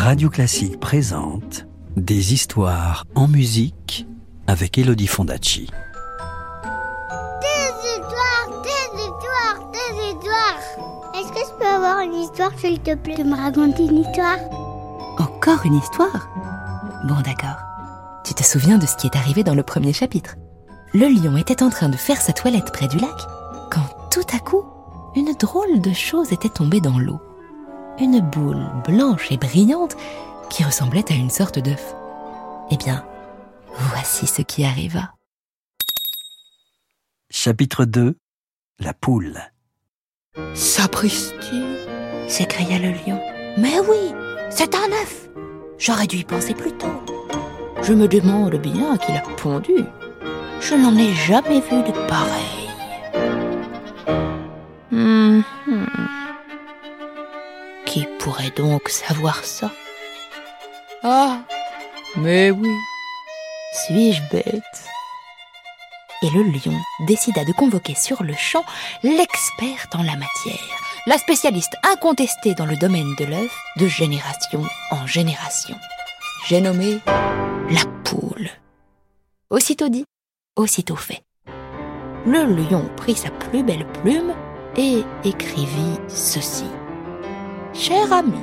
[0.00, 1.66] Radio Classique présente
[1.96, 4.06] Des histoires en musique
[4.46, 5.68] avec Elodie Fondacci.
[7.42, 10.60] Des histoires, des histoires, des histoires.
[11.16, 14.38] Est-ce que je peux avoir une histoire, s'il te plaît, de me raconter une histoire?
[15.18, 16.28] Encore une histoire?
[17.08, 17.58] Bon d'accord.
[18.24, 20.36] Tu te souviens de ce qui est arrivé dans le premier chapitre?
[20.94, 23.18] Le lion était en train de faire sa toilette près du lac
[23.72, 24.64] quand tout à coup,
[25.16, 27.18] une drôle de chose était tombée dans l'eau
[28.00, 29.96] une boule blanche et brillante
[30.50, 31.94] qui ressemblait à une sorte d'œuf.
[32.70, 33.04] Eh bien,
[33.72, 35.14] voici ce qui arriva.
[37.30, 38.16] Chapitre 2
[38.78, 39.38] La poule.
[40.54, 41.62] Sapristi
[42.28, 43.20] s'écria le lion.
[43.56, 44.14] Mais oui,
[44.50, 45.28] c'est un œuf
[45.78, 47.02] J'aurais dû y penser plus tôt.
[47.82, 49.84] Je me demande bien qui l'a pondu.
[50.60, 52.68] Je n'en ai jamais vu de pareil.
[54.90, 55.97] Hum, hum.
[57.88, 59.72] Qui pourrait donc savoir ça
[61.02, 61.38] Ah,
[62.16, 62.68] mais oui,
[63.72, 64.62] suis-je bête?
[66.22, 68.62] Et le lion décida de convoquer sur le champ
[69.02, 75.06] l'experte en la matière, la spécialiste incontestée dans le domaine de l'œuf de génération en
[75.06, 75.76] génération.
[76.46, 78.50] J'ai nommé la poule.
[79.48, 80.04] Aussitôt dit,
[80.56, 81.22] aussitôt fait.
[82.26, 84.34] Le lion prit sa plus belle plume
[84.76, 86.66] et écrivit ceci.
[87.78, 88.40] Cher ami,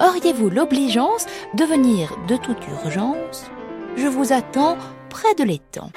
[0.00, 3.50] auriez-vous l'obligeance de venir de toute urgence?
[3.96, 4.76] Je vous attends
[5.10, 5.90] près de l'étang.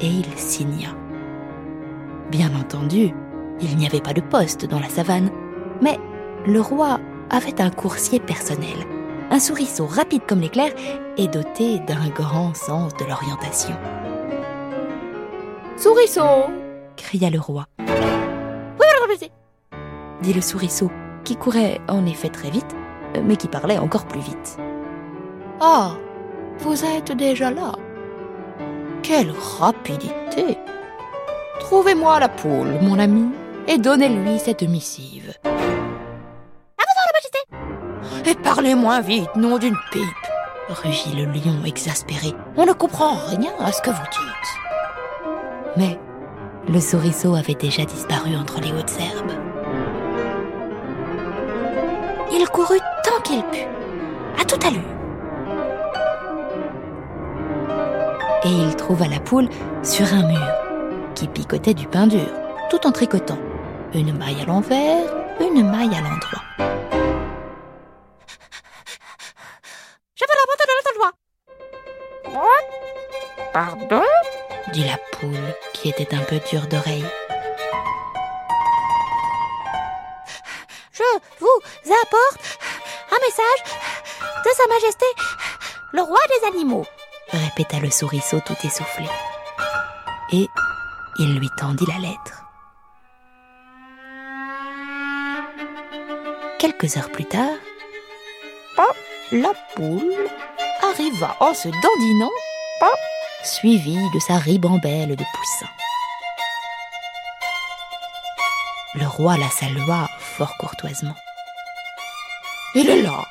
[0.00, 0.88] Et il signa.
[2.30, 3.12] Bien entendu,
[3.60, 5.28] il n'y avait pas de poste dans la savane,
[5.82, 5.98] mais
[6.46, 8.86] le roi avait un coursier personnel,
[9.30, 10.72] un souriceau rapide comme l'éclair
[11.18, 13.76] et doté d'un grand sens de l'orientation.
[15.76, 16.46] Souriceau
[16.96, 17.66] cria le roi.
[20.22, 20.90] Dit le souriceau,
[21.24, 22.76] qui courait en effet très vite,
[23.24, 24.56] mais qui parlait encore plus vite.
[25.60, 25.92] Ah,
[26.58, 27.72] vous êtes déjà là.
[29.02, 30.58] Quelle rapidité.
[31.60, 33.30] Trouvez-moi la poule, mon ami,
[33.66, 35.34] et donnez-lui cette missive.
[35.44, 38.30] À votre majesté.
[38.30, 40.02] Et parlez moins vite, nom d'une pipe,
[40.68, 42.32] rugit le lion exaspéré.
[42.56, 45.76] On ne comprend rien à ce que vous dites.
[45.76, 45.98] Mais
[46.68, 49.51] le souriceau avait déjà disparu entre les hautes herbes.
[52.34, 53.66] Il courut tant qu'il put,
[54.40, 54.80] à toute allure.
[58.44, 59.50] Et il trouva la poule
[59.82, 60.48] sur un mur,
[61.14, 62.26] qui picotait du pain dur,
[62.70, 63.38] tout en tricotant.
[63.92, 65.04] Une maille à l'envers,
[65.40, 66.42] une maille à l'endroit.
[70.14, 70.92] Je veux la montée de l'autre
[73.52, 74.02] Pardon?
[74.72, 77.04] dit la poule, qui était un peu dure d'oreille.
[80.92, 81.02] Je
[81.40, 82.58] vous apporte
[83.10, 83.78] un message
[84.44, 85.06] de Sa Majesté,
[85.92, 86.84] le roi des animaux,
[87.30, 89.06] répéta le souriceau tout essoufflé.
[90.32, 90.46] Et
[91.18, 92.44] il lui tendit la lettre.
[96.58, 97.56] Quelques heures plus tard,
[99.32, 100.28] la poule
[100.82, 102.30] arriva en se dandinant,
[103.42, 105.72] suivie de sa ribambelle de poussins.
[108.94, 111.14] Le roi la salua fort courtoisement.
[112.74, 113.24] Il est là,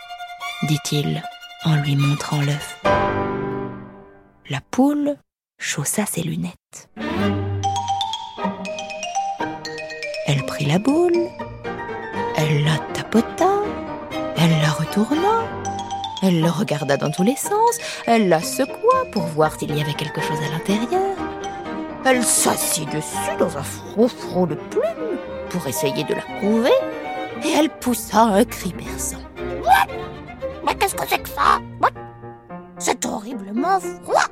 [0.64, 1.22] dit-il
[1.64, 2.82] en lui montrant l'œuf.
[4.50, 5.18] La poule
[5.60, 6.90] chaussa ses lunettes.
[10.26, 11.30] Elle prit la boule,
[12.38, 13.52] elle la tapota,
[14.38, 15.44] elle la retourna,
[16.24, 19.94] elle la regarda dans tous les sens, elle la secoua pour voir s'il y avait
[19.94, 21.16] quelque chose à l'intérieur.
[22.04, 25.20] Elle s'assit dessus dans un froufrou de plumes
[25.51, 26.72] pour essayer de la couver,
[27.44, 29.17] et elle poussa un cri perçant.
[30.66, 31.59] Mais qu'est-ce que c'est que ça?
[32.79, 34.25] C'est horriblement froid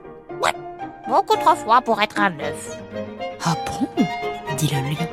[1.08, 2.78] Beaucoup trop froid pour être un œuf.
[3.44, 3.88] Ah bon?
[4.58, 5.08] dit le lion.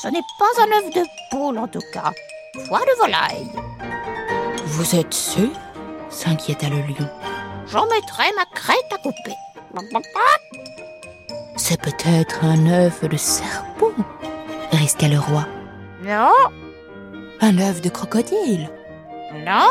[0.00, 2.12] Ce n'est pas un œuf de poule en tout cas.
[2.68, 3.50] Foie de volaille.
[4.66, 5.48] Vous êtes sûr?
[6.08, 7.08] s'inquiéta le lion.
[7.66, 9.34] J'en mettrai ma crête à couper.
[11.56, 13.90] C'est peut-être un œuf de serpent,
[14.86, 15.44] risqua le roi.
[16.04, 16.30] Non.
[17.40, 18.70] Un œuf de crocodile
[19.44, 19.68] Non.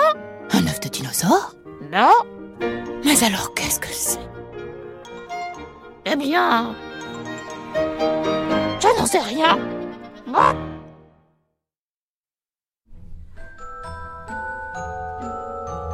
[0.52, 1.54] Un œuf de dinosaure
[1.90, 2.12] Non.
[3.06, 4.20] Mais alors qu'est-ce que c'est?
[6.06, 6.76] Eh bien...
[7.74, 9.58] Je n'en sais rien.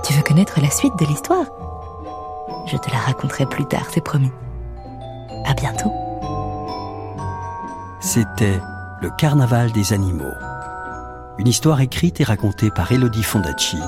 [0.03, 1.45] Tu veux connaître la suite de l'histoire?
[2.65, 4.31] Je te la raconterai plus tard, c'est promis.
[5.45, 5.93] À bientôt.
[7.99, 8.59] C'était
[9.01, 10.33] le carnaval des animaux.
[11.39, 13.79] Une histoire écrite et racontée par Elodie Fondacci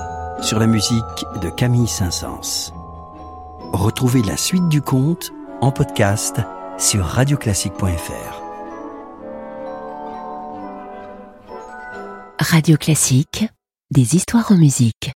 [0.42, 1.04] sur la musique
[1.42, 2.74] de Camille Saint-Saëns.
[3.72, 5.32] Retrouvez la suite du conte
[5.62, 6.42] en podcast
[6.80, 8.42] sur radioclassique.fr.
[12.40, 13.46] Radio Classique,
[13.92, 15.12] des histoires en musique.